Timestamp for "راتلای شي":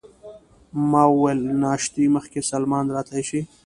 2.95-3.41